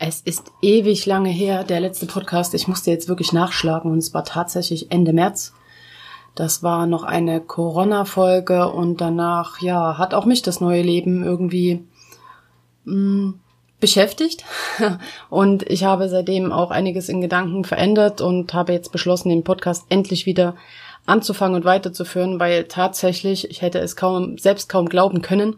es 0.00 0.22
ist 0.22 0.50
ewig 0.62 1.04
lange 1.04 1.28
her, 1.28 1.62
der 1.62 1.78
letzte 1.78 2.06
Podcast. 2.06 2.54
Ich 2.54 2.66
musste 2.66 2.90
jetzt 2.90 3.08
wirklich 3.08 3.34
nachschlagen 3.34 3.92
und 3.92 3.98
es 3.98 4.14
war 4.14 4.24
tatsächlich 4.24 4.90
Ende 4.90 5.12
März. 5.12 5.52
Das 6.34 6.62
war 6.62 6.86
noch 6.86 7.04
eine 7.04 7.40
Corona-Folge 7.42 8.72
und 8.72 9.02
danach, 9.02 9.60
ja, 9.60 9.98
hat 9.98 10.14
auch 10.14 10.24
mich 10.24 10.40
das 10.40 10.60
neue 10.60 10.80
Leben 10.80 11.22
irgendwie 11.22 11.84
mh, 12.84 12.94
mm, 12.94 13.40
beschäftigt. 13.78 14.44
Und 15.30 15.62
ich 15.70 15.84
habe 15.84 16.08
seitdem 16.10 16.52
auch 16.52 16.70
einiges 16.70 17.08
in 17.08 17.22
Gedanken 17.22 17.64
verändert 17.64 18.20
und 18.20 18.52
habe 18.52 18.74
jetzt 18.74 18.92
beschlossen, 18.92 19.30
den 19.30 19.42
Podcast 19.42 19.86
endlich 19.88 20.26
wieder 20.26 20.54
anzufangen 21.06 21.56
und 21.56 21.64
weiterzuführen, 21.64 22.38
weil 22.38 22.64
tatsächlich, 22.64 23.50
ich 23.50 23.62
hätte 23.62 23.78
es 23.78 23.96
kaum, 23.96 24.38
selbst 24.38 24.68
kaum 24.68 24.88
glauben 24.88 25.22
können, 25.22 25.56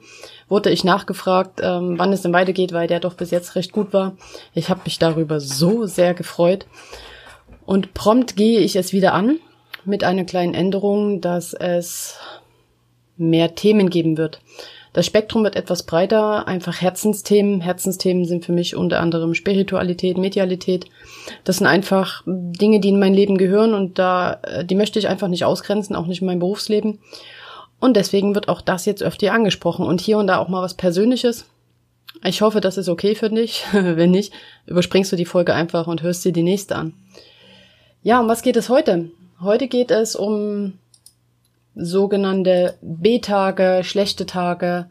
wurde 0.49 0.71
ich 0.71 0.85
nachgefragt, 0.85 1.61
ähm, 1.63 1.99
wann 1.99 2.13
es 2.13 2.23
denn 2.23 2.33
weitergeht, 2.33 2.73
weil 2.73 2.87
der 2.87 3.01
doch 3.01 3.15
bis 3.15 3.31
jetzt 3.31 3.55
recht 3.55 3.73
gut 3.73 3.93
war. 3.93 4.17
Ich 4.55 4.71
habe 4.71 4.81
mich 4.85 4.99
darüber 4.99 5.41
so 5.41 5.87
sehr 5.87 6.15
gefreut. 6.15 6.67
Und 7.65 7.95
prompt 7.95 8.37
gehe 8.37 8.61
ich 8.61 8.77
es 8.77 8.93
wieder 8.93 9.15
an 9.15 9.39
mit 9.85 10.05
einer 10.05 10.25
kleinen 10.25 10.55
Änderung, 10.55 11.21
dass 11.21 11.55
es 11.55 12.19
mehr 13.31 13.55
Themen 13.55 13.91
geben 13.91 14.17
wird. 14.17 14.41
Das 14.93 15.07
Spektrum 15.07 15.43
wird 15.43 15.57
etwas 15.57 15.85
breiter, 15.85 16.47
einfach 16.47 16.83
Herzensthemen. 16.83 17.63
Herzensthemen 17.63 18.27
sind 18.27 18.45
für 18.45 18.53
mich 18.53 18.77
unter 18.77 19.01
anderem 19.01 19.35
Spiritualität, 19.35 20.19
Medialität. 20.19 20.85
Das 21.45 21.59
sind 21.59 21.67
einfach 21.67 22.23
Dinge, 22.27 22.79
die 22.81 22.91
in 22.91 22.99
mein 22.99 23.15
Leben 23.15 23.39
gehören 23.39 23.73
und 23.73 23.99
da, 23.99 24.41
äh, 24.43 24.65
die 24.65 24.75
möchte 24.75 24.99
ich 24.99 25.09
einfach 25.09 25.29
nicht 25.29 25.45
ausgrenzen, 25.45 25.97
auch 25.97 26.07
nicht 26.07 26.21
in 26.21 26.27
meinem 26.27 26.41
Berufsleben. 26.41 26.99
Und 27.81 27.97
deswegen 27.97 28.35
wird 28.35 28.49
auch 28.49 28.61
das 28.61 28.85
jetzt 28.85 29.03
öfter 29.03 29.33
angesprochen 29.33 29.87
und 29.87 30.01
hier 30.01 30.19
und 30.19 30.27
da 30.27 30.39
auch 30.39 30.49
mal 30.49 30.63
was 30.63 30.75
Persönliches. 30.75 31.47
Ich 32.23 32.43
hoffe, 32.43 32.61
das 32.61 32.77
ist 32.77 32.89
okay 32.89 33.15
für 33.15 33.31
dich. 33.31 33.65
Wenn 33.73 34.11
nicht, 34.11 34.33
überspringst 34.67 35.11
du 35.11 35.17
die 35.17 35.25
Folge 35.25 35.55
einfach 35.55 35.87
und 35.87 36.03
hörst 36.03 36.25
dir 36.25 36.33
die 36.33 36.43
nächste 36.43 36.77
an. 36.77 36.93
Ja, 38.03 38.21
um 38.21 38.29
was 38.29 38.43
geht 38.43 38.57
es 38.57 38.69
heute? 38.69 39.11
Heute 39.41 39.69
geht 39.69 39.91
es 39.91 40.15
um 40.17 40.75
sogenannte 41.75 42.79
B-Tage, 42.83 43.83
schlechte 43.85 44.27
Tage. 44.27 44.87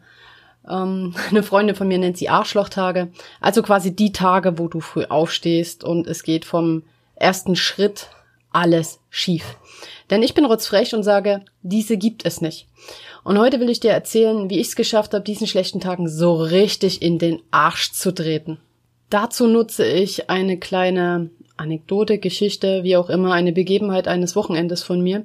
Ähm, 0.68 1.14
eine 1.30 1.42
Freundin 1.42 1.76
von 1.76 1.88
mir 1.88 1.98
nennt 1.98 2.16
sie 2.16 2.28
Arschlochtage. 2.28 3.08
Also 3.40 3.62
quasi 3.62 3.94
die 3.94 4.12
Tage, 4.12 4.58
wo 4.58 4.68
du 4.68 4.80
früh 4.80 5.04
aufstehst 5.04 5.84
und 5.84 6.06
es 6.06 6.22
geht 6.22 6.44
vom 6.44 6.82
ersten 7.14 7.56
Schritt 7.56 8.08
alles 8.50 9.00
schief. 9.10 9.56
Denn 10.10 10.22
ich 10.22 10.34
bin 10.34 10.44
rotzfrech 10.44 10.94
und 10.94 11.02
sage, 11.02 11.42
diese 11.62 11.96
gibt 11.96 12.26
es 12.26 12.40
nicht. 12.40 12.66
Und 13.24 13.38
heute 13.38 13.60
will 13.60 13.70
ich 13.70 13.80
dir 13.80 13.92
erzählen, 13.92 14.50
wie 14.50 14.58
ich 14.58 14.68
es 14.68 14.76
geschafft 14.76 15.14
habe, 15.14 15.24
diesen 15.24 15.46
schlechten 15.46 15.80
Tagen 15.80 16.08
so 16.08 16.34
richtig 16.34 17.02
in 17.02 17.18
den 17.18 17.40
Arsch 17.50 17.92
zu 17.92 18.12
treten. 18.12 18.58
Dazu 19.10 19.46
nutze 19.46 19.86
ich 19.86 20.28
eine 20.28 20.58
kleine 20.58 21.30
Anekdote, 21.56 22.18
Geschichte, 22.18 22.82
wie 22.82 22.96
auch 22.96 23.10
immer, 23.10 23.32
eine 23.32 23.52
Begebenheit 23.52 24.08
eines 24.08 24.34
Wochenendes 24.34 24.82
von 24.82 25.00
mir, 25.00 25.24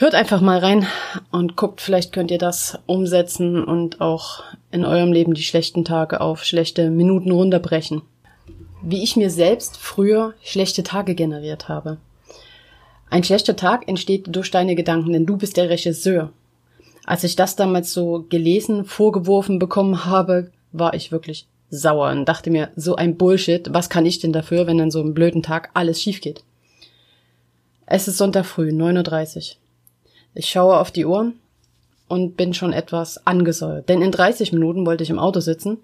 Hört 0.00 0.14
einfach 0.14 0.40
mal 0.40 0.60
rein 0.60 0.86
und 1.30 1.56
guckt, 1.56 1.82
vielleicht 1.82 2.10
könnt 2.10 2.30
ihr 2.30 2.38
das 2.38 2.78
umsetzen 2.86 3.62
und 3.62 4.00
auch 4.00 4.42
in 4.70 4.86
eurem 4.86 5.12
Leben 5.12 5.34
die 5.34 5.42
schlechten 5.42 5.84
Tage 5.84 6.22
auf 6.22 6.42
schlechte 6.42 6.88
Minuten 6.88 7.30
runterbrechen. 7.30 8.00
Wie 8.80 9.02
ich 9.02 9.16
mir 9.16 9.28
selbst 9.28 9.76
früher 9.76 10.32
schlechte 10.42 10.84
Tage 10.84 11.14
generiert 11.14 11.68
habe. 11.68 11.98
Ein 13.10 13.24
schlechter 13.24 13.56
Tag 13.56 13.88
entsteht 13.88 14.34
durch 14.34 14.50
deine 14.50 14.74
Gedanken, 14.74 15.12
denn 15.12 15.26
du 15.26 15.36
bist 15.36 15.58
der 15.58 15.68
Regisseur. 15.68 16.32
Als 17.04 17.22
ich 17.22 17.36
das 17.36 17.54
damals 17.56 17.92
so 17.92 18.24
gelesen, 18.30 18.86
vorgeworfen 18.86 19.58
bekommen 19.58 20.06
habe, 20.06 20.50
war 20.72 20.94
ich 20.94 21.12
wirklich 21.12 21.46
sauer 21.68 22.10
und 22.10 22.24
dachte 22.24 22.50
mir, 22.50 22.70
so 22.74 22.96
ein 22.96 23.18
Bullshit, 23.18 23.68
was 23.74 23.90
kann 23.90 24.06
ich 24.06 24.18
denn 24.18 24.32
dafür, 24.32 24.66
wenn 24.66 24.80
an 24.80 24.90
so 24.90 25.00
einem 25.00 25.12
blöden 25.12 25.42
Tag 25.42 25.68
alles 25.74 26.00
schief 26.00 26.22
geht? 26.22 26.42
Es 27.84 28.08
ist 28.08 28.16
Sonntag 28.16 28.46
früh, 28.46 28.70
9.30 28.70 29.36
Uhr. 29.36 29.59
Ich 30.34 30.48
schaue 30.48 30.78
auf 30.78 30.90
die 30.90 31.06
Uhr 31.06 31.32
und 32.08 32.36
bin 32.36 32.54
schon 32.54 32.72
etwas 32.72 33.26
angesäuert, 33.26 33.88
denn 33.88 34.02
in 34.02 34.12
30 34.12 34.52
Minuten 34.52 34.86
wollte 34.86 35.02
ich 35.02 35.10
im 35.10 35.18
Auto 35.18 35.40
sitzen, 35.40 35.78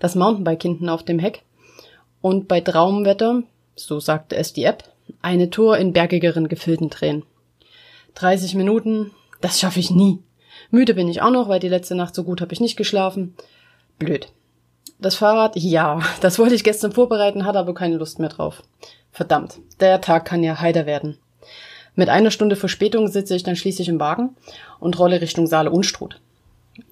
das 0.00 0.14
Mountainbike 0.14 0.62
hinten 0.62 0.88
auf 0.88 1.02
dem 1.02 1.18
Heck 1.18 1.42
und 2.20 2.48
bei 2.48 2.60
Traumwetter, 2.60 3.42
so 3.76 4.00
sagte 4.00 4.36
es 4.36 4.52
die 4.52 4.64
App, 4.64 4.84
eine 5.22 5.50
Tour 5.50 5.78
in 5.78 5.92
bergigeren 5.92 6.48
Gefilden 6.48 6.90
drehen. 6.90 7.24
30 8.14 8.54
Minuten, 8.54 9.10
das 9.40 9.58
schaffe 9.58 9.80
ich 9.80 9.90
nie. 9.90 10.20
Müde 10.70 10.94
bin 10.94 11.08
ich 11.08 11.22
auch 11.22 11.30
noch, 11.30 11.48
weil 11.48 11.60
die 11.60 11.68
letzte 11.68 11.94
Nacht 11.94 12.14
so 12.14 12.24
gut 12.24 12.40
habe 12.40 12.52
ich 12.52 12.60
nicht 12.60 12.76
geschlafen. 12.76 13.34
Blöd. 13.98 14.28
Das 14.98 15.16
Fahrrad, 15.16 15.56
ja, 15.56 16.00
das 16.20 16.38
wollte 16.38 16.54
ich 16.54 16.64
gestern 16.64 16.92
vorbereiten, 16.92 17.44
hatte 17.44 17.58
aber 17.58 17.74
keine 17.74 17.96
Lust 17.96 18.18
mehr 18.18 18.28
drauf. 18.28 18.62
Verdammt, 19.10 19.58
der 19.80 20.00
Tag 20.00 20.24
kann 20.24 20.44
ja 20.44 20.60
heider 20.60 20.86
werden. 20.86 21.18
Mit 21.94 22.08
einer 22.08 22.30
Stunde 22.30 22.56
Verspätung 22.56 23.08
sitze 23.08 23.36
ich 23.36 23.42
dann 23.42 23.56
schließlich 23.56 23.88
im 23.88 24.00
Wagen 24.00 24.30
und 24.80 24.98
rolle 24.98 25.20
Richtung 25.20 25.46
Saale 25.46 25.70
Unstrut. 25.70 26.20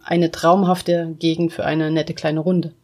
Eine 0.05 0.31
traumhafte 0.31 1.15
Gegend 1.19 1.53
für 1.53 1.65
eine 1.65 1.91
nette 1.91 2.12
kleine 2.12 2.41
Runde. 2.41 2.75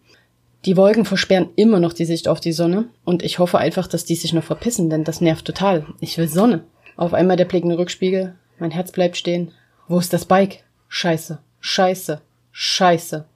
Die 0.65 0.77
Wolken 0.77 1.05
versperren 1.05 1.51
immer 1.57 1.79
noch 1.79 1.93
die 1.93 2.07
Sicht 2.07 2.27
auf 2.27 2.41
die 2.41 2.53
Sonne 2.53 2.87
und 3.05 3.23
ich 3.23 3.39
hoffe 3.39 3.59
einfach, 3.59 3.87
dass 3.87 4.05
die 4.05 4.17
sich 4.17 4.33
noch 4.33 4.43
verpissen, 4.43 4.91
denn 4.91 5.05
das 5.05 5.21
nervt 5.21 5.45
total. 5.45 5.87
Ich 6.01 6.17
will 6.19 6.29
Sonne. 6.29 6.65
Auf 6.97 7.13
einmal 7.13 7.37
der 7.37 7.45
blickende 7.45 7.79
Rückspiegel. 7.79 8.35
Mein 8.59 8.71
Herz 8.71 8.91
bleibt 8.91 9.17
stehen. 9.17 9.53
Wo 9.87 9.99
ist 9.99 10.13
das 10.13 10.25
Bike? 10.25 10.65
Scheiße. 10.89 11.39
Scheiße. 11.61 12.23
Scheiße. 12.51 13.27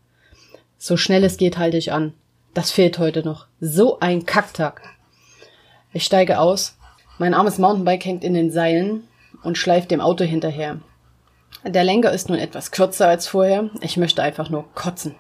So 0.79 0.97
schnell 0.97 1.23
es 1.25 1.37
geht 1.37 1.59
halte 1.59 1.77
ich 1.77 1.93
an. 1.93 2.15
Das 2.55 2.71
fehlt 2.71 2.99
heute 2.99 3.23
noch. 3.23 3.47
So 3.61 4.01
ein 4.01 4.25
Kacktag. 4.25 4.83
Ich 5.93 6.05
steige 6.05 6.41
aus, 6.41 6.79
mein 7.21 7.35
armes 7.35 7.59
Mountainbike 7.59 8.07
hängt 8.07 8.25
in 8.25 8.33
den 8.33 8.51
Seilen 8.51 9.07
und 9.43 9.59
schleift 9.59 9.91
dem 9.91 10.01
Auto 10.01 10.25
hinterher. 10.25 10.79
Der 11.67 11.85
Lenker 11.85 12.13
ist 12.13 12.31
nun 12.31 12.39
etwas 12.39 12.71
kürzer 12.71 13.09
als 13.09 13.29
vorher. 13.29 13.69
Ich 13.83 13.99
möchte 13.99 14.23
einfach 14.23 14.49
nur 14.49 14.65
kotzen. 14.75 15.15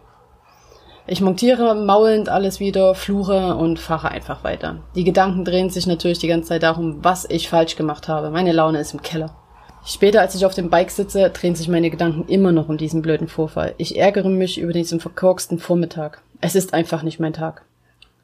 Ich 1.06 1.20
montiere 1.20 1.74
maulend 1.74 2.30
alles 2.30 2.58
wieder, 2.58 2.94
fluche 2.94 3.54
und 3.54 3.78
fahre 3.78 4.08
einfach 4.08 4.44
weiter. 4.44 4.78
Die 4.94 5.04
Gedanken 5.04 5.44
drehen 5.44 5.68
sich 5.68 5.86
natürlich 5.86 6.18
die 6.18 6.28
ganze 6.28 6.48
Zeit 6.48 6.62
darum, 6.62 7.04
was 7.04 7.28
ich 7.28 7.50
falsch 7.50 7.76
gemacht 7.76 8.08
habe. 8.08 8.30
Meine 8.30 8.52
Laune 8.52 8.80
ist 8.80 8.94
im 8.94 9.02
Keller. 9.02 9.36
Später, 9.84 10.22
als 10.22 10.34
ich 10.34 10.46
auf 10.46 10.54
dem 10.54 10.70
Bike 10.70 10.90
sitze, 10.90 11.28
drehen 11.28 11.54
sich 11.54 11.68
meine 11.68 11.90
Gedanken 11.90 12.26
immer 12.28 12.52
noch 12.52 12.70
um 12.70 12.78
diesen 12.78 13.02
blöden 13.02 13.28
Vorfall. 13.28 13.74
Ich 13.76 13.98
ärgere 13.98 14.30
mich 14.30 14.58
über 14.58 14.72
diesen 14.72 15.00
verkorksten 15.00 15.58
Vormittag. 15.58 16.22
Es 16.40 16.54
ist 16.54 16.72
einfach 16.72 17.02
nicht 17.02 17.20
mein 17.20 17.34
Tag. 17.34 17.62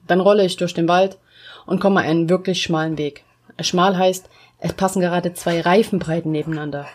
Dann 0.06 0.20
rolle 0.20 0.46
ich 0.46 0.56
durch 0.56 0.72
den 0.72 0.88
Wald 0.88 1.18
und 1.66 1.78
komme 1.78 2.00
einen 2.00 2.30
wirklich 2.30 2.62
schmalen 2.62 2.96
Weg. 2.96 3.25
Schmal 3.60 3.96
heißt, 3.96 4.28
es 4.58 4.72
passen 4.72 5.00
gerade 5.00 5.34
zwei 5.34 5.60
Reifenbreiten 5.60 6.32
nebeneinander. 6.32 6.86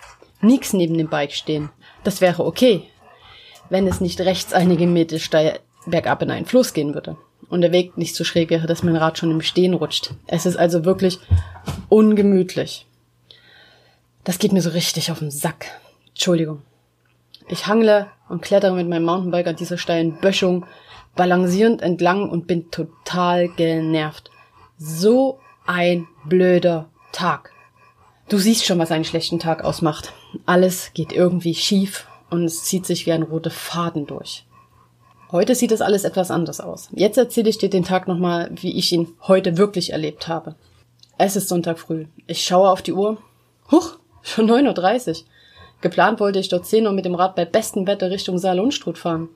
Nix 0.42 0.74
neben 0.74 0.98
dem 0.98 1.10
Bike 1.10 1.34
stehen. 1.34 1.70
Das 2.04 2.22
wäre 2.22 2.46
okay, 2.46 2.84
wenn 3.70 3.88
es 3.88 4.02
nicht 4.02 4.20
rechts 4.22 4.54
einige 4.54 4.88
Meter 4.88 5.20
steil 5.20 5.60
bergab 5.86 6.22
in 6.22 6.32
einen 6.32 6.46
Fluss 6.46 6.74
gehen 6.74 6.94
würde 6.94 7.18
und 7.50 7.62
der 7.62 7.72
Weg 7.72 7.98
nicht 7.98 8.16
so 8.16 8.24
schräg 8.24 8.50
wäre, 8.50 8.68
dass 8.68 8.84
mein 8.84 8.96
Rad 8.96 9.18
schon 9.18 9.32
im 9.32 9.42
Stehen 9.42 9.74
rutscht. 9.74 10.12
Es 10.28 10.46
ist 10.46 10.58
also 10.58 10.86
wirklich 10.86 11.20
ungemütlich. 11.90 12.86
Das 14.24 14.40
geht 14.40 14.54
mir 14.54 14.62
so 14.62 14.70
richtig 14.72 15.12
auf 15.12 15.20
den 15.20 15.32
Sack. 15.32 15.68
Entschuldigung. 16.10 16.62
Ich 17.50 17.68
hangle 17.68 18.08
und 18.30 18.42
klettere 18.42 18.74
mit 18.74 18.88
meinem 18.88 19.06
Mountainbike 19.06 19.48
an 19.48 19.56
dieser 19.56 19.78
steilen 19.78 20.20
Böschung 20.20 20.66
balancierend 21.16 21.82
entlang 21.82 22.30
und 22.30 22.48
bin 22.48 22.72
total 22.72 23.50
genervt. 23.50 24.32
So 24.78 25.40
ein 25.66 26.08
blöder 26.26 26.90
Tag. 27.12 27.52
Du 28.30 28.38
siehst 28.38 28.66
schon, 28.66 28.80
was 28.80 28.92
einen 28.92 29.04
schlechten 29.04 29.40
Tag 29.40 29.64
ausmacht. 29.64 30.14
Alles 30.46 30.92
geht 30.94 31.12
irgendwie 31.12 31.56
schief 31.56 32.08
und 32.30 32.46
es 32.46 32.64
zieht 32.64 32.86
sich 32.86 33.06
wie 33.06 33.12
ein 33.12 33.24
roter 33.24 33.52
Faden 33.52 34.08
durch. 34.08 34.46
Heute 35.32 35.56
sieht 35.56 35.72
das 35.72 35.82
alles 35.82 36.04
etwas 36.04 36.32
anders 36.32 36.60
aus. 36.60 36.90
Jetzt 36.92 37.18
erzähle 37.18 37.50
ich 37.50 37.58
dir 37.58 37.70
den 37.70 37.84
Tag 37.84 38.08
nochmal, 38.08 38.50
wie 38.54 38.78
ich 38.78 38.92
ihn 38.92 39.14
heute 39.22 39.58
wirklich 39.58 39.92
erlebt 39.92 40.28
habe. 40.28 40.56
Es 41.18 41.36
ist 41.36 41.48
Sonntag 41.48 41.80
früh. 41.80 42.06
Ich 42.28 42.44
schaue 42.44 42.70
auf 42.70 42.82
die 42.82 42.94
Uhr. 42.94 43.18
Huch, 43.72 43.98
schon 44.22 44.50
9.30 44.50 45.10
Uhr. 45.10 45.16
Geplant 45.82 46.20
wollte 46.20 46.40
ich 46.40 46.50
dort 46.50 46.66
10 46.66 46.86
Uhr 46.86 46.94
mit 46.94 47.06
dem 47.06 47.16
Rad 47.16 47.36
bei 47.36 47.46
bestem 47.46 47.88
Wetter 47.88 48.12
Richtung 48.12 48.38
Saal-Unstrut 48.38 48.98
fahren. 48.98 49.30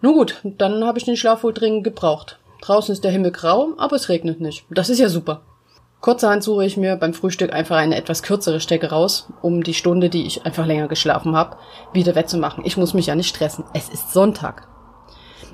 Nun 0.00 0.14
gut, 0.14 0.40
dann 0.44 0.84
habe 0.84 0.98
ich 0.98 1.04
den 1.04 1.16
Schlaf 1.16 1.42
wohl 1.42 1.52
dringend 1.52 1.84
gebraucht. 1.84 2.38
Draußen 2.66 2.92
ist 2.92 3.04
der 3.04 3.12
Himmel 3.12 3.30
grau, 3.30 3.74
aber 3.76 3.94
es 3.94 4.08
regnet 4.08 4.40
nicht. 4.40 4.64
Das 4.70 4.88
ist 4.88 4.98
ja 4.98 5.08
super. 5.08 5.42
Kurzerhand 6.00 6.42
suche 6.42 6.66
ich 6.66 6.76
mir 6.76 6.96
beim 6.96 7.14
Frühstück 7.14 7.52
einfach 7.52 7.76
eine 7.76 7.94
etwas 7.94 8.24
kürzere 8.24 8.58
Strecke 8.58 8.90
raus, 8.90 9.28
um 9.40 9.62
die 9.62 9.72
Stunde, 9.72 10.10
die 10.10 10.26
ich 10.26 10.44
einfach 10.44 10.66
länger 10.66 10.88
geschlafen 10.88 11.36
habe, 11.36 11.58
wieder 11.92 12.16
wettzumachen. 12.16 12.64
Ich 12.66 12.76
muss 12.76 12.92
mich 12.92 13.06
ja 13.06 13.14
nicht 13.14 13.28
stressen. 13.28 13.62
Es 13.72 13.88
ist 13.88 14.12
Sonntag. 14.12 14.66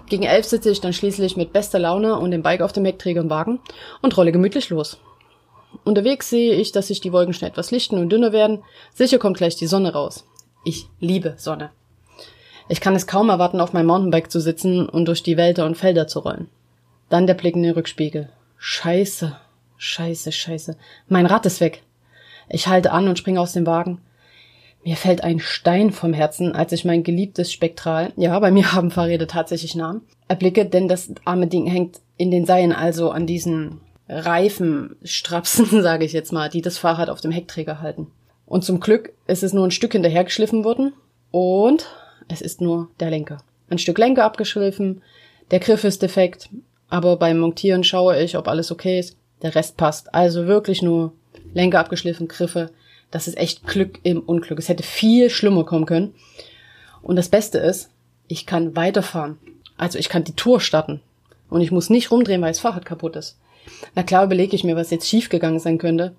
Gegen 0.09 0.23
elf 0.23 0.47
sitze 0.47 0.71
ich 0.71 0.81
dann 0.81 0.95
schließlich 0.95 1.37
mit 1.37 1.53
bester 1.53 1.79
Laune 1.79 2.19
und 2.19 2.31
dem 2.31 2.43
Bike 2.43 2.63
auf 2.63 2.73
dem 2.73 2.87
Heckträger 2.87 3.21
im 3.21 3.29
Wagen 3.29 3.61
und 4.01 4.17
rolle 4.17 4.33
gemütlich 4.33 4.71
los. 4.71 4.99
Unterwegs 5.85 6.31
sehe 6.31 6.55
ich, 6.55 6.73
dass 6.73 6.87
sich 6.87 7.03
die 7.03 7.13
Wolken 7.13 7.35
schnell 7.35 7.51
etwas 7.51 7.73
lichten 7.73 7.99
und 7.99 8.09
dünner 8.09 8.33
werden. 8.33 8.65
Sicher 8.95 9.19
kommt 9.19 9.37
gleich 9.37 9.57
die 9.57 9.67
Sonne 9.67 9.93
raus. 9.93 10.25
Ich 10.65 10.89
liebe 10.99 11.35
Sonne. 11.37 11.73
Ich 12.71 12.81
kann 12.81 12.95
es 12.95 13.07
kaum 13.07 13.29
erwarten, 13.29 13.61
auf 13.61 13.75
meinem 13.75 13.89
Mountainbike 13.89 14.31
zu 14.31 14.41
sitzen 14.41 14.89
und 14.89 15.05
durch 15.05 15.23
die 15.23 15.37
Wälder 15.37 15.67
und 15.67 15.77
Felder 15.77 16.07
zu 16.07 16.21
rollen. 16.21 16.49
Dann 17.13 17.27
der 17.27 17.35
Blick 17.35 17.57
in 17.57 17.63
den 17.63 17.75
Rückspiegel. 17.75 18.31
Scheiße, 18.57 19.37
scheiße, 19.77 20.33
scheiße. 20.33 20.79
Mein 21.09 21.27
Rad 21.27 21.45
ist 21.45 21.61
weg. 21.61 21.83
Ich 22.49 22.69
halte 22.69 22.91
an 22.91 23.07
und 23.07 23.19
springe 23.19 23.39
aus 23.39 23.53
dem 23.53 23.67
Wagen. 23.67 24.01
Mir 24.83 24.97
fällt 24.97 25.23
ein 25.23 25.39
Stein 25.39 25.91
vom 25.91 26.15
Herzen, 26.15 26.55
als 26.55 26.73
ich 26.73 26.87
mein 26.87 27.03
geliebtes 27.03 27.53
Spektral, 27.53 28.15
ja, 28.17 28.39
bei 28.39 28.51
mir 28.51 28.73
haben 28.73 28.91
Fahrräder 28.91 29.27
tatsächlich 29.27 29.75
Namen, 29.75 30.01
erblicke, 30.27 30.65
denn 30.65 30.89
das 30.89 31.13
arme 31.27 31.49
Ding 31.49 31.67
hängt 31.67 32.01
in 32.17 32.31
den 32.31 32.47
Seilen, 32.47 32.73
also 32.73 33.11
an 33.11 33.27
diesen 33.27 33.83
Reifenstrapsen, 34.09 35.67
sage 35.83 36.07
ich 36.07 36.15
jetzt 36.15 36.33
mal, 36.33 36.49
die 36.49 36.63
das 36.63 36.79
Fahrrad 36.79 37.11
auf 37.11 37.21
dem 37.21 37.31
Heckträger 37.31 37.83
halten. 37.83 38.07
Und 38.47 38.65
zum 38.65 38.81
Glück 38.81 39.13
ist 39.27 39.43
es 39.43 39.53
nur 39.53 39.67
ein 39.67 39.71
Stück 39.71 39.93
hinterhergeschliffen 39.93 40.65
worden 40.65 40.95
und 41.31 41.91
es 42.29 42.41
ist 42.41 42.63
nur 42.63 42.89
der 43.01 43.11
Lenker. 43.11 43.45
Ein 43.69 43.77
Stück 43.77 43.99
Lenker 43.99 44.25
abgeschliffen, 44.25 45.03
der 45.51 45.61
Griff 45.61 45.85
ist 45.85 46.01
defekt, 46.01 46.49
aber 46.93 47.17
beim 47.17 47.39
Montieren 47.39 47.85
schaue 47.85 48.23
ich, 48.23 48.37
ob 48.37 48.47
alles 48.47 48.71
okay 48.71 48.99
ist. 48.99 49.17
Der 49.41 49.55
Rest 49.55 49.79
passt. 49.79 50.15
Also 50.15 50.47
wirklich 50.47 50.83
nur 50.83 51.15
Lenker 51.55 51.81
abgeschliffen, 51.81 52.29
Griffe. 52.29 52.71
Das 53.11 53.27
ist 53.27 53.39
echt 53.39 53.67
Glück 53.67 53.99
im 54.03 54.21
Unglück. 54.21 54.59
Es 54.59 54.69
hätte 54.69 54.83
viel 54.83 55.31
schlimmer 55.31 55.65
kommen 55.65 55.87
können. 55.87 56.13
Und 57.01 57.17
das 57.17 57.31
Beste 57.31 57.57
ist, 57.57 57.89
ich 58.29 58.45
kann 58.45 58.77
weiterfahren. 58.77 59.39
Also 59.79 59.99
ich 59.99 60.11
kann 60.11 60.25
die 60.25 60.37
Tour 60.37 60.61
starten. 60.61 61.01
Und 61.49 61.63
ich 61.63 61.71
muss 61.71 61.89
nicht 61.89 62.11
rumdrehen, 62.11 62.43
weil 62.43 62.51
das 62.51 62.61
Fahrrad 62.61 62.85
kaputt 62.85 63.17
ist. 63.17 63.39
Na 63.95 64.03
klar 64.03 64.25
überlege 64.25 64.55
ich 64.55 64.63
mir, 64.63 64.77
was 64.77 64.91
jetzt 64.91 65.09
schiefgegangen 65.09 65.61
sein 65.61 65.79
könnte. 65.79 66.15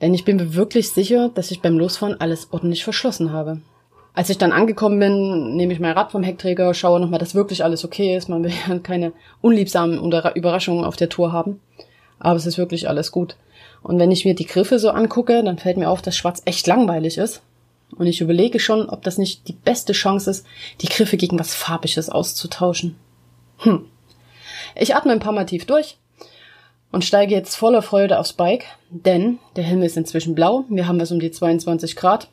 Denn 0.00 0.14
ich 0.14 0.24
bin 0.24 0.36
mir 0.36 0.54
wirklich 0.54 0.90
sicher, 0.90 1.32
dass 1.34 1.50
ich 1.50 1.60
beim 1.60 1.76
Losfahren 1.76 2.20
alles 2.20 2.52
ordentlich 2.52 2.84
verschlossen 2.84 3.32
habe. 3.32 3.62
Als 4.14 4.30
ich 4.30 4.38
dann 4.38 4.52
angekommen 4.52 5.00
bin, 5.00 5.56
nehme 5.56 5.72
ich 5.72 5.80
mein 5.80 5.92
Rad 5.92 6.12
vom 6.12 6.22
Heckträger, 6.22 6.72
schaue 6.72 7.00
nochmal, 7.00 7.18
dass 7.18 7.34
wirklich 7.34 7.64
alles 7.64 7.84
okay 7.84 8.16
ist. 8.16 8.28
Man 8.28 8.44
will 8.44 8.52
ja 8.68 8.78
keine 8.82 9.12
unliebsamen 9.40 9.98
Überraschungen 10.34 10.84
auf 10.84 10.96
der 10.96 11.08
Tour 11.08 11.32
haben. 11.32 11.60
Aber 12.20 12.36
es 12.36 12.46
ist 12.46 12.56
wirklich 12.56 12.88
alles 12.88 13.10
gut. 13.10 13.36
Und 13.82 13.98
wenn 13.98 14.12
ich 14.12 14.24
mir 14.24 14.34
die 14.34 14.46
Griffe 14.46 14.78
so 14.78 14.90
angucke, 14.90 15.42
dann 15.42 15.58
fällt 15.58 15.76
mir 15.76 15.90
auf, 15.90 16.00
dass 16.00 16.16
Schwarz 16.16 16.42
echt 16.44 16.66
langweilig 16.66 17.18
ist. 17.18 17.42
Und 17.96 18.06
ich 18.06 18.20
überlege 18.20 18.60
schon, 18.60 18.88
ob 18.88 19.02
das 19.02 19.18
nicht 19.18 19.46
die 19.48 19.52
beste 19.52 19.92
Chance 19.92 20.30
ist, 20.30 20.46
die 20.80 20.88
Griffe 20.88 21.16
gegen 21.16 21.38
was 21.38 21.54
Farbiges 21.54 22.08
auszutauschen. 22.08 22.96
Hm. 23.58 23.84
Ich 24.76 24.94
atme 24.94 25.12
ein 25.12 25.20
paar 25.20 25.32
Mal 25.32 25.44
tief 25.44 25.66
durch 25.66 25.98
und 26.92 27.04
steige 27.04 27.34
jetzt 27.34 27.56
voller 27.56 27.82
Freude 27.82 28.18
aufs 28.18 28.32
Bike, 28.32 28.64
denn 28.90 29.38
der 29.56 29.64
Himmel 29.64 29.86
ist 29.86 29.96
inzwischen 29.96 30.34
blau. 30.34 30.64
Wir 30.68 30.86
haben 30.86 31.00
was 31.00 31.12
um 31.12 31.20
die 31.20 31.30
22 31.30 31.96
Grad. 31.96 32.28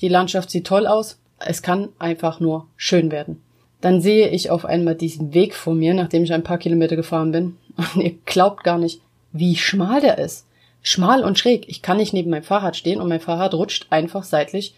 Die 0.00 0.08
Landschaft 0.08 0.50
sieht 0.50 0.66
toll 0.66 0.86
aus. 0.86 1.18
Es 1.38 1.62
kann 1.62 1.90
einfach 1.98 2.40
nur 2.40 2.66
schön 2.76 3.10
werden. 3.10 3.42
Dann 3.80 4.00
sehe 4.00 4.28
ich 4.28 4.50
auf 4.50 4.64
einmal 4.64 4.94
diesen 4.94 5.34
Weg 5.34 5.54
vor 5.54 5.74
mir, 5.74 5.94
nachdem 5.94 6.24
ich 6.24 6.32
ein 6.32 6.42
paar 6.42 6.58
Kilometer 6.58 6.96
gefahren 6.96 7.32
bin. 7.32 7.56
Und 7.94 8.00
ihr 8.02 8.14
glaubt 8.24 8.64
gar 8.64 8.78
nicht, 8.78 9.00
wie 9.32 9.56
schmal 9.56 10.00
der 10.00 10.18
ist. 10.18 10.46
Schmal 10.80 11.24
und 11.24 11.38
schräg. 11.38 11.68
Ich 11.68 11.82
kann 11.82 11.96
nicht 11.96 12.12
neben 12.12 12.30
meinem 12.30 12.44
Fahrrad 12.44 12.76
stehen 12.76 13.00
und 13.00 13.08
mein 13.08 13.20
Fahrrad 13.20 13.52
rutscht 13.52 13.88
einfach 13.90 14.22
seitlich 14.22 14.74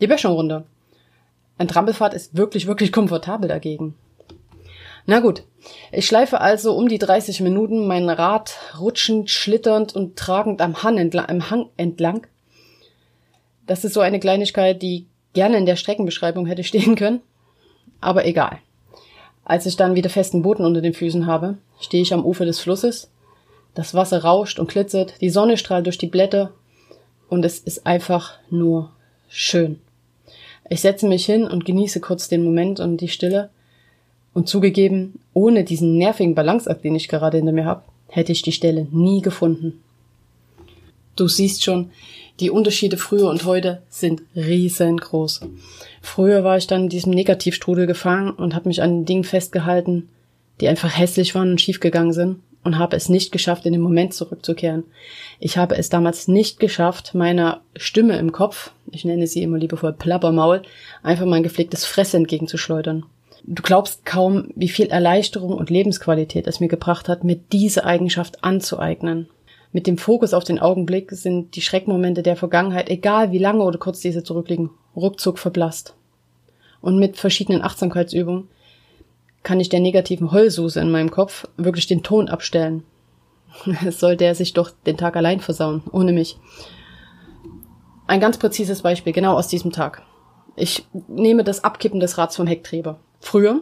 die 0.00 0.06
Böschung 0.06 0.32
runter. 0.32 0.64
Ein 1.58 1.68
Trampelfahrt 1.68 2.14
ist 2.14 2.36
wirklich, 2.36 2.66
wirklich 2.66 2.92
komfortabel 2.92 3.48
dagegen. 3.48 3.94
Na 5.06 5.20
gut. 5.20 5.42
Ich 5.92 6.06
schleife 6.06 6.40
also 6.40 6.74
um 6.74 6.88
die 6.88 6.98
30 6.98 7.40
Minuten 7.40 7.86
mein 7.86 8.08
Rad 8.08 8.56
rutschend, 8.78 9.28
schlitternd 9.28 9.94
und 9.94 10.16
tragend 10.16 10.62
am 10.62 10.82
Hang 10.82 10.98
entlang, 10.98 11.28
am 11.28 11.50
Hang 11.50 11.66
entlang 11.76 12.26
das 13.66 13.84
ist 13.84 13.94
so 13.94 14.00
eine 14.00 14.20
Kleinigkeit, 14.20 14.80
die 14.82 15.06
gerne 15.32 15.58
in 15.58 15.66
der 15.66 15.76
Streckenbeschreibung 15.76 16.46
hätte 16.46 16.64
stehen 16.64 16.96
können. 16.96 17.20
Aber 18.00 18.26
egal. 18.26 18.58
Als 19.44 19.66
ich 19.66 19.76
dann 19.76 19.94
wieder 19.94 20.08
festen 20.08 20.42
Boden 20.42 20.64
unter 20.64 20.80
den 20.80 20.94
Füßen 20.94 21.26
habe, 21.26 21.58
stehe 21.80 22.02
ich 22.02 22.14
am 22.14 22.24
Ufer 22.24 22.44
des 22.44 22.60
Flusses. 22.60 23.10
Das 23.74 23.94
Wasser 23.94 24.22
rauscht 24.22 24.58
und 24.58 24.70
glitzert, 24.70 25.20
die 25.20 25.30
Sonne 25.30 25.56
strahlt 25.56 25.86
durch 25.86 25.98
die 25.98 26.06
Blätter 26.06 26.52
und 27.28 27.44
es 27.44 27.58
ist 27.58 27.86
einfach 27.86 28.38
nur 28.50 28.90
schön. 29.28 29.80
Ich 30.70 30.80
setze 30.80 31.06
mich 31.06 31.26
hin 31.26 31.44
und 31.44 31.64
genieße 31.64 32.00
kurz 32.00 32.28
den 32.28 32.44
Moment 32.44 32.80
und 32.80 32.98
die 32.98 33.08
Stille. 33.08 33.50
Und 34.32 34.48
zugegeben, 34.48 35.20
ohne 35.32 35.64
diesen 35.64 35.98
nervigen 35.98 36.34
Balanceakt, 36.34 36.84
den 36.84 36.94
ich 36.94 37.08
gerade 37.08 37.36
hinter 37.36 37.52
mir 37.52 37.66
habe, 37.66 37.82
hätte 38.08 38.32
ich 38.32 38.42
die 38.42 38.52
Stelle 38.52 38.86
nie 38.90 39.20
gefunden. 39.20 39.82
Du 41.16 41.28
siehst 41.28 41.62
schon, 41.62 41.90
die 42.40 42.50
Unterschiede 42.50 42.96
früher 42.96 43.28
und 43.28 43.44
heute 43.44 43.82
sind 43.88 44.22
riesengroß. 44.34 45.42
Früher 46.02 46.44
war 46.44 46.56
ich 46.56 46.66
dann 46.66 46.84
in 46.84 46.88
diesem 46.88 47.12
Negativstrudel 47.12 47.86
gefangen 47.86 48.30
und 48.30 48.54
habe 48.54 48.68
mich 48.68 48.82
an 48.82 48.90
den 48.90 49.04
Dingen 49.04 49.24
festgehalten, 49.24 50.08
die 50.60 50.68
einfach 50.68 50.96
hässlich 50.96 51.34
waren 51.34 51.52
und 51.52 51.60
schiefgegangen 51.60 52.12
sind 52.12 52.40
und 52.64 52.78
habe 52.78 52.96
es 52.96 53.08
nicht 53.08 53.30
geschafft, 53.30 53.66
in 53.66 53.72
den 53.72 53.82
Moment 53.82 54.14
zurückzukehren. 54.14 54.84
Ich 55.38 55.56
habe 55.56 55.76
es 55.76 55.90
damals 55.90 56.26
nicht 56.28 56.58
geschafft, 56.58 57.14
meiner 57.14 57.60
Stimme 57.76 58.18
im 58.18 58.32
Kopf, 58.32 58.72
ich 58.90 59.04
nenne 59.04 59.26
sie 59.26 59.42
immer 59.42 59.58
liebevoll 59.58 59.92
Plappermaul, 59.92 60.62
einfach 61.02 61.26
mein 61.26 61.42
gepflegtes 61.42 61.84
Fresse 61.84 62.16
entgegenzuschleudern. 62.16 63.04
Du 63.46 63.62
glaubst 63.62 64.06
kaum, 64.06 64.48
wie 64.54 64.70
viel 64.70 64.86
Erleichterung 64.86 65.52
und 65.52 65.68
Lebensqualität 65.68 66.46
es 66.46 66.60
mir 66.60 66.68
gebracht 66.68 67.10
hat, 67.10 67.24
mir 67.24 67.38
diese 67.52 67.84
Eigenschaft 67.84 68.42
anzueignen. 68.42 69.28
Mit 69.74 69.88
dem 69.88 69.98
Fokus 69.98 70.34
auf 70.34 70.44
den 70.44 70.60
Augenblick 70.60 71.10
sind 71.10 71.56
die 71.56 71.60
Schreckmomente 71.60 72.22
der 72.22 72.36
Vergangenheit, 72.36 72.88
egal 72.88 73.32
wie 73.32 73.38
lange 73.38 73.64
oder 73.64 73.76
kurz 73.76 73.98
diese 73.98 74.22
zurückliegen, 74.22 74.70
ruckzuck 74.94 75.36
verblasst. 75.36 75.96
Und 76.80 77.00
mit 77.00 77.16
verschiedenen 77.16 77.60
Achtsamkeitsübungen 77.60 78.46
kann 79.42 79.58
ich 79.58 79.70
der 79.70 79.80
negativen 79.80 80.30
Heulsuse 80.30 80.80
in 80.80 80.92
meinem 80.92 81.10
Kopf 81.10 81.48
wirklich 81.56 81.88
den 81.88 82.04
Ton 82.04 82.28
abstellen. 82.28 82.84
Sollte 83.90 84.24
er 84.24 84.36
sich 84.36 84.52
doch 84.52 84.70
den 84.86 84.96
Tag 84.96 85.16
allein 85.16 85.40
versauen, 85.40 85.82
ohne 85.90 86.12
mich. 86.12 86.38
Ein 88.06 88.20
ganz 88.20 88.38
präzises 88.38 88.82
Beispiel, 88.82 89.12
genau 89.12 89.36
aus 89.36 89.48
diesem 89.48 89.72
Tag. 89.72 90.02
Ich 90.54 90.86
nehme 91.08 91.42
das 91.42 91.64
Abkippen 91.64 91.98
des 91.98 92.16
Rads 92.16 92.36
vom 92.36 92.46
Heckträger. 92.46 93.00
Früher, 93.18 93.60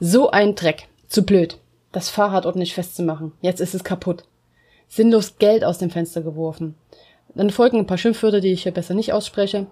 so 0.00 0.32
ein 0.32 0.56
Dreck, 0.56 0.88
zu 1.06 1.22
blöd, 1.22 1.58
das 1.92 2.08
Fahrrad 2.08 2.46
ordentlich 2.46 2.74
festzumachen. 2.74 3.30
Jetzt 3.42 3.60
ist 3.60 3.76
es 3.76 3.84
kaputt 3.84 4.24
sinnlos 4.90 5.38
Geld 5.38 5.64
aus 5.64 5.78
dem 5.78 5.88
Fenster 5.88 6.20
geworfen. 6.20 6.74
Dann 7.34 7.50
folgen 7.50 7.78
ein 7.78 7.86
paar 7.86 7.96
Schimpfwörter, 7.96 8.40
die 8.40 8.52
ich 8.52 8.64
hier 8.64 8.72
besser 8.72 8.92
nicht 8.92 9.12
ausspreche. 9.14 9.68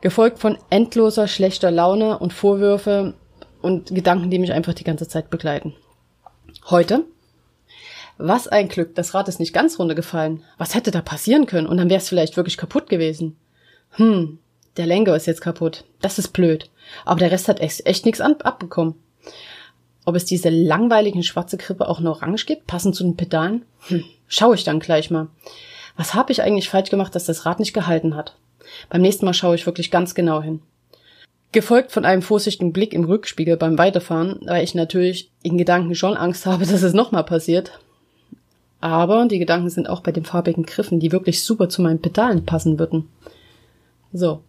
Gefolgt 0.00 0.38
von 0.38 0.56
endloser 0.70 1.28
schlechter 1.28 1.70
Laune 1.70 2.18
und 2.18 2.32
Vorwürfe 2.32 3.14
und 3.60 3.94
Gedanken, 3.94 4.30
die 4.30 4.38
mich 4.38 4.52
einfach 4.52 4.72
die 4.72 4.84
ganze 4.84 5.06
Zeit 5.06 5.28
begleiten. 5.28 5.74
Heute? 6.70 7.04
Was 8.16 8.48
ein 8.48 8.68
Glück, 8.68 8.94
das 8.94 9.14
Rad 9.14 9.28
ist 9.28 9.40
nicht 9.40 9.52
ganz 9.52 9.78
runtergefallen. 9.78 10.44
Was 10.58 10.74
hätte 10.74 10.90
da 10.90 11.00
passieren 11.00 11.46
können? 11.46 11.66
Und 11.66 11.78
dann 11.78 11.90
wäre 11.90 12.00
es 12.00 12.08
vielleicht 12.08 12.36
wirklich 12.36 12.56
kaputt 12.56 12.88
gewesen. 12.88 13.36
Hm, 13.92 14.38
der 14.76 14.86
Lenker 14.86 15.16
ist 15.16 15.26
jetzt 15.26 15.40
kaputt. 15.40 15.84
Das 16.00 16.18
ist 16.18 16.28
blöd. 16.28 16.70
Aber 17.04 17.18
der 17.18 17.30
Rest 17.30 17.48
hat 17.48 17.60
echt, 17.60 17.84
echt 17.86 18.06
nichts 18.06 18.20
abbekommen. 18.20 18.94
Ob 20.04 20.16
es 20.16 20.24
diese 20.24 20.48
langweiligen 20.48 21.22
schwarze 21.22 21.58
Krippe 21.58 21.88
auch 21.88 22.00
noch 22.00 22.22
orange 22.22 22.46
gibt, 22.46 22.66
passend 22.66 22.94
zu 22.94 23.04
den 23.04 23.16
Pedalen? 23.16 23.62
Hm, 23.88 24.04
schaue 24.28 24.54
ich 24.54 24.64
dann 24.64 24.80
gleich 24.80 25.10
mal. 25.10 25.28
Was 25.96 26.14
habe 26.14 26.32
ich 26.32 26.42
eigentlich 26.42 26.68
falsch 26.68 26.90
gemacht, 26.90 27.14
dass 27.14 27.26
das 27.26 27.44
Rad 27.44 27.60
nicht 27.60 27.74
gehalten 27.74 28.16
hat? 28.16 28.36
Beim 28.88 29.02
nächsten 29.02 29.26
Mal 29.26 29.34
schaue 29.34 29.54
ich 29.54 29.66
wirklich 29.66 29.90
ganz 29.90 30.14
genau 30.14 30.42
hin. 30.42 30.60
Gefolgt 31.52 31.90
von 31.90 32.04
einem 32.04 32.22
vorsichtigen 32.22 32.72
Blick 32.72 32.94
im 32.94 33.04
Rückspiegel 33.04 33.56
beim 33.56 33.76
Weiterfahren, 33.76 34.40
weil 34.46 34.62
ich 34.62 34.74
natürlich 34.74 35.30
in 35.42 35.58
Gedanken 35.58 35.94
schon 35.94 36.16
Angst 36.16 36.46
habe, 36.46 36.64
dass 36.66 36.82
es 36.82 36.94
nochmal 36.94 37.24
passiert. 37.24 37.72
Aber 38.80 39.26
die 39.26 39.38
Gedanken 39.38 39.68
sind 39.68 39.88
auch 39.88 40.00
bei 40.00 40.12
den 40.12 40.24
farbigen 40.24 40.64
Griffen, 40.64 41.00
die 41.00 41.12
wirklich 41.12 41.44
super 41.44 41.68
zu 41.68 41.82
meinen 41.82 42.00
Pedalen 42.00 42.46
passen 42.46 42.78
würden. 42.78 43.08
So. 44.12 44.42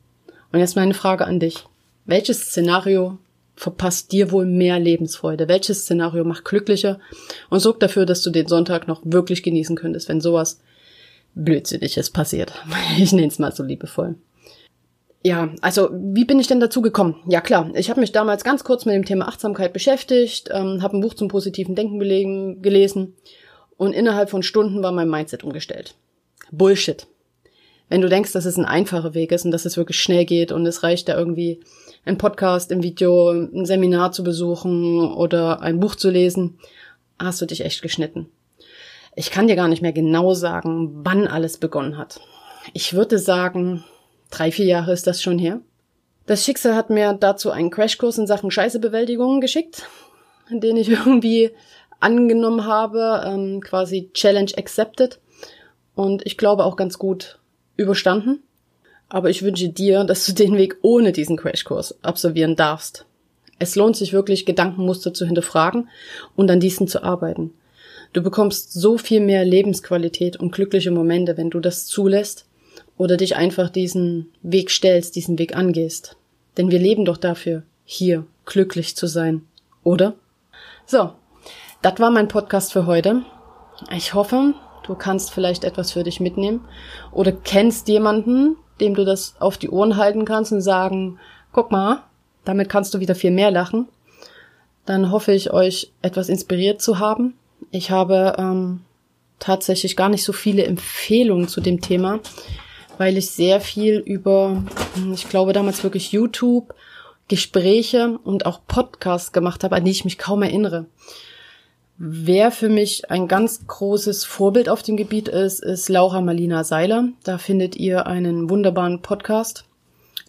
Und 0.51 0.59
jetzt 0.59 0.75
meine 0.75 0.93
Frage 0.93 1.25
an 1.25 1.39
dich. 1.39 1.65
Welches 2.05 2.41
Szenario 2.41 3.17
verpasst 3.55 4.11
dir 4.11 4.31
wohl 4.31 4.45
mehr 4.45 4.79
Lebensfreude? 4.79 5.47
Welches 5.47 5.81
Szenario 5.83 6.23
macht 6.23 6.45
glücklicher 6.45 6.99
und 7.49 7.59
sorgt 7.59 7.83
dafür, 7.83 8.05
dass 8.05 8.21
du 8.21 8.29
den 8.29 8.47
Sonntag 8.47 8.87
noch 8.87 9.01
wirklich 9.03 9.43
genießen 9.43 9.75
könntest, 9.75 10.09
wenn 10.09 10.21
sowas 10.21 10.59
Blödsinniges 11.35 12.09
passiert? 12.09 12.53
Ich 12.97 13.11
nenne 13.13 13.27
es 13.27 13.39
mal 13.39 13.53
so 13.53 13.63
liebevoll. 13.63 14.15
ja, 15.23 15.49
also 15.61 15.89
wie 15.91 16.25
bin 16.25 16.39
ich 16.39 16.47
denn 16.47 16.59
dazu 16.59 16.81
gekommen? 16.81 17.15
Ja 17.27 17.41
klar, 17.41 17.69
ich 17.75 17.89
habe 17.89 17.99
mich 17.99 18.11
damals 18.11 18.43
ganz 18.43 18.63
kurz 18.63 18.85
mit 18.85 18.95
dem 18.95 19.05
Thema 19.05 19.27
Achtsamkeit 19.27 19.73
beschäftigt, 19.73 20.49
ähm, 20.51 20.81
habe 20.81 20.97
ein 20.97 21.01
Buch 21.01 21.13
zum 21.13 21.27
positiven 21.27 21.75
Denken 21.75 21.99
belegen, 21.99 22.61
gelesen 22.61 23.15
und 23.77 23.93
innerhalb 23.93 24.29
von 24.29 24.43
Stunden 24.43 24.81
war 24.83 24.91
mein 24.91 25.09
Mindset 25.09 25.43
umgestellt. 25.43 25.95
Bullshit. 26.51 27.07
Wenn 27.89 28.01
du 28.01 28.09
denkst, 28.09 28.31
dass 28.31 28.45
es 28.45 28.57
ein 28.57 28.65
einfacher 28.65 29.13
Weg 29.13 29.31
ist 29.31 29.43
und 29.43 29.51
dass 29.51 29.65
es 29.65 29.75
wirklich 29.75 29.99
schnell 29.99 30.25
geht 30.25 30.51
und 30.51 30.65
es 30.65 30.81
reicht 30.81 31.09
da 31.09 31.17
irgendwie 31.17 31.59
ein 32.05 32.17
Podcast, 32.17 32.71
ein 32.71 32.83
Video, 32.83 33.29
ein 33.29 33.65
Seminar 33.65 34.11
zu 34.11 34.23
besuchen 34.23 35.11
oder 35.11 35.61
ein 35.61 35.79
Buch 35.79 35.95
zu 35.95 36.09
lesen, 36.09 36.57
hast 37.19 37.41
du 37.41 37.45
dich 37.45 37.61
echt 37.61 37.81
geschnitten. 37.81 38.29
Ich 39.15 39.29
kann 39.29 39.47
dir 39.47 39.55
gar 39.55 39.67
nicht 39.67 39.81
mehr 39.81 39.93
genau 39.93 40.33
sagen, 40.33 40.91
wann 41.03 41.27
alles 41.27 41.57
begonnen 41.57 41.97
hat. 41.97 42.19
Ich 42.73 42.93
würde 42.93 43.19
sagen, 43.19 43.83
drei, 44.29 44.51
vier 44.51 44.65
Jahre 44.65 44.93
ist 44.93 45.05
das 45.05 45.21
schon 45.21 45.37
her. 45.37 45.61
Das 46.25 46.45
Schicksal 46.45 46.75
hat 46.75 46.89
mir 46.89 47.13
dazu 47.13 47.51
einen 47.51 47.71
Crashkurs 47.71 48.17
in 48.17 48.27
Sachen 48.27 48.51
Scheißebewältigung 48.51 49.41
geschickt, 49.41 49.85
den 50.49 50.77
ich 50.77 50.89
irgendwie 50.89 51.51
angenommen 51.99 52.65
habe, 52.65 53.23
ähm, 53.25 53.61
quasi 53.61 54.09
Challenge 54.13 54.51
accepted 54.57 55.19
und 55.93 56.25
ich 56.25 56.37
glaube 56.37 56.65
auch 56.65 56.75
ganz 56.75 56.97
gut 56.97 57.39
überstanden. 57.75 58.41
Aber 59.13 59.29
ich 59.29 59.43
wünsche 59.43 59.67
dir, 59.67 60.05
dass 60.05 60.25
du 60.25 60.31
den 60.31 60.55
Weg 60.55 60.77
ohne 60.81 61.11
diesen 61.11 61.35
Crashkurs 61.35 62.01
absolvieren 62.01 62.55
darfst. 62.55 63.05
Es 63.59 63.75
lohnt 63.75 63.97
sich 63.97 64.13
wirklich, 64.13 64.45
Gedankenmuster 64.45 65.13
zu 65.13 65.25
hinterfragen 65.25 65.89
und 66.37 66.49
an 66.49 66.61
diesen 66.61 66.87
zu 66.87 67.03
arbeiten. 67.03 67.53
Du 68.13 68.21
bekommst 68.21 68.71
so 68.71 68.97
viel 68.97 69.19
mehr 69.19 69.43
Lebensqualität 69.43 70.37
und 70.37 70.53
glückliche 70.53 70.91
Momente, 70.91 71.35
wenn 71.35 71.49
du 71.49 71.59
das 71.59 71.87
zulässt 71.87 72.45
oder 72.97 73.17
dich 73.17 73.35
einfach 73.35 73.69
diesen 73.69 74.29
Weg 74.43 74.71
stellst, 74.71 75.17
diesen 75.17 75.37
Weg 75.37 75.57
angehst. 75.57 76.15
Denn 76.55 76.71
wir 76.71 76.79
leben 76.79 77.03
doch 77.03 77.17
dafür, 77.17 77.63
hier 77.83 78.25
glücklich 78.45 78.95
zu 78.95 79.07
sein, 79.07 79.41
oder? 79.83 80.13
So, 80.85 81.11
das 81.81 81.99
war 81.99 82.11
mein 82.11 82.29
Podcast 82.29 82.71
für 82.71 82.85
heute. 82.85 83.23
Ich 83.93 84.13
hoffe, 84.13 84.53
du 84.87 84.95
kannst 84.95 85.31
vielleicht 85.31 85.65
etwas 85.65 85.91
für 85.91 86.03
dich 86.03 86.21
mitnehmen 86.21 86.61
oder 87.11 87.33
kennst 87.33 87.89
jemanden, 87.89 88.55
dem 88.81 88.95
du 88.95 89.05
das 89.05 89.35
auf 89.39 89.57
die 89.57 89.69
Ohren 89.69 89.97
halten 89.97 90.25
kannst 90.25 90.51
und 90.51 90.61
sagen, 90.61 91.19
guck 91.53 91.71
mal, 91.71 92.03
damit 92.43 92.69
kannst 92.69 92.93
du 92.93 92.99
wieder 92.99 93.15
viel 93.15 93.31
mehr 93.31 93.51
lachen. 93.51 93.87
Dann 94.85 95.11
hoffe 95.11 95.31
ich, 95.31 95.53
euch 95.53 95.91
etwas 96.01 96.27
inspiriert 96.27 96.81
zu 96.81 96.99
haben. 96.99 97.35
Ich 97.69 97.91
habe 97.91 98.35
ähm, 98.37 98.81
tatsächlich 99.39 99.95
gar 99.95 100.09
nicht 100.09 100.23
so 100.23 100.33
viele 100.33 100.65
Empfehlungen 100.65 101.47
zu 101.47 101.61
dem 101.61 101.81
Thema 101.81 102.19
weil 103.01 103.17
ich 103.17 103.31
sehr 103.31 103.61
viel 103.61 103.97
über, 103.97 104.63
ich 105.11 105.27
glaube 105.27 105.53
damals 105.53 105.83
wirklich 105.83 106.11
YouTube, 106.11 106.75
Gespräche 107.29 108.19
und 108.23 108.45
auch 108.45 108.59
Podcasts 108.67 109.31
gemacht 109.31 109.63
habe, 109.63 109.75
an 109.75 109.85
die 109.85 109.89
ich 109.89 110.05
mich 110.05 110.19
kaum 110.19 110.43
erinnere. 110.43 110.85
Wer 112.03 112.49
für 112.49 112.67
mich 112.67 113.11
ein 113.11 113.27
ganz 113.27 113.67
großes 113.67 114.25
Vorbild 114.25 114.69
auf 114.69 114.81
dem 114.81 114.97
Gebiet 114.97 115.27
ist, 115.27 115.61
ist 115.61 115.87
Laura 115.87 116.19
Marlina 116.19 116.63
Seiler. 116.63 117.09
Da 117.23 117.37
findet 117.37 117.75
ihr 117.75 118.07
einen 118.07 118.49
wunderbaren 118.49 119.03
Podcast. 119.03 119.65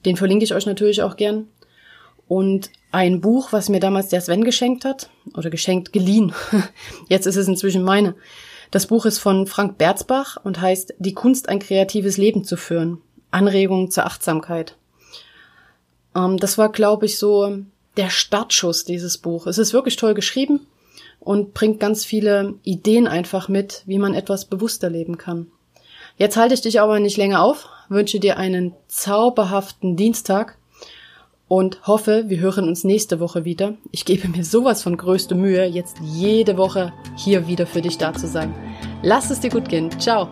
Den 0.04 0.18
verlinke 0.18 0.44
ich 0.44 0.52
euch 0.52 0.66
natürlich 0.66 1.02
auch 1.02 1.16
gern. 1.16 1.48
Und 2.28 2.68
ein 2.90 3.22
Buch, 3.22 3.54
was 3.54 3.70
mir 3.70 3.80
damals 3.80 4.10
der 4.10 4.20
Sven 4.20 4.44
geschenkt 4.44 4.84
hat, 4.84 5.08
oder 5.34 5.48
geschenkt, 5.48 5.94
geliehen. 5.94 6.34
Jetzt 7.08 7.26
ist 7.26 7.36
es 7.36 7.48
inzwischen 7.48 7.84
meine. 7.84 8.16
Das 8.70 8.88
Buch 8.88 9.06
ist 9.06 9.16
von 9.16 9.46
Frank 9.46 9.78
Berzbach 9.78 10.36
und 10.44 10.60
heißt 10.60 10.96
Die 10.98 11.14
Kunst, 11.14 11.48
ein 11.48 11.58
kreatives 11.58 12.18
Leben 12.18 12.44
zu 12.44 12.58
führen. 12.58 12.98
Anregung 13.30 13.90
zur 13.90 14.04
Achtsamkeit. 14.04 14.76
Ähm, 16.14 16.36
das 16.36 16.58
war, 16.58 16.70
glaube 16.70 17.06
ich, 17.06 17.16
so 17.16 17.60
der 17.96 18.10
Startschuss 18.10 18.84
dieses 18.84 19.16
Buch. 19.16 19.46
Es 19.46 19.56
ist 19.56 19.72
wirklich 19.72 19.96
toll 19.96 20.12
geschrieben 20.12 20.66
und 21.24 21.54
bringt 21.54 21.80
ganz 21.80 22.04
viele 22.04 22.54
Ideen 22.62 23.06
einfach 23.06 23.48
mit, 23.48 23.82
wie 23.86 23.98
man 23.98 24.14
etwas 24.14 24.44
bewusster 24.44 24.90
leben 24.90 25.18
kann. 25.18 25.46
Jetzt 26.16 26.36
halte 26.36 26.54
ich 26.54 26.60
dich 26.60 26.80
aber 26.80 27.00
nicht 27.00 27.16
länger 27.16 27.42
auf, 27.42 27.68
wünsche 27.88 28.20
dir 28.20 28.36
einen 28.36 28.72
zauberhaften 28.88 29.96
Dienstag 29.96 30.58
und 31.48 31.86
hoffe, 31.86 32.24
wir 32.28 32.40
hören 32.40 32.66
uns 32.68 32.84
nächste 32.84 33.20
Woche 33.20 33.44
wieder. 33.44 33.74
Ich 33.90 34.04
gebe 34.04 34.28
mir 34.28 34.44
sowas 34.44 34.82
von 34.82 34.96
größte 34.96 35.34
Mühe, 35.34 35.64
jetzt 35.64 35.96
jede 36.02 36.56
Woche 36.56 36.92
hier 37.16 37.46
wieder 37.46 37.66
für 37.66 37.82
dich 37.82 37.98
da 37.98 38.12
zu 38.12 38.26
sein. 38.26 38.54
Lass 39.02 39.30
es 39.30 39.40
dir 39.40 39.50
gut 39.50 39.68
gehen. 39.68 39.90
Ciao. 40.00 40.28